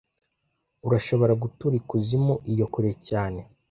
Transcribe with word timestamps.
urashobora 0.87 1.33
gutura 1.43 1.73
ikuzimu 1.81 2.33
iyo 2.51 2.65
kure 2.73 2.91
cyane 3.07 3.41